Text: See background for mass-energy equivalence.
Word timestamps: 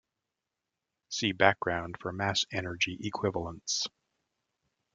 See 1.09 1.31
background 1.31 1.97
for 1.99 2.11
mass-energy 2.11 2.97
equivalence. 3.01 3.85